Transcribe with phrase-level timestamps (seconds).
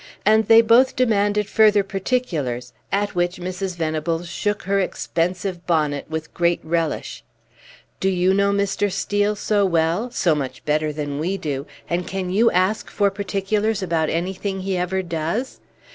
[0.25, 3.75] And they both demanded further particulars, at which Mrs.
[3.75, 7.23] Venables shook her expensive bonnet with great relish.
[7.99, 8.91] "Do you know Mr.
[8.91, 13.83] Steel so well so much better than we do and can you ask for particulars
[13.83, 15.59] about anything he ever does?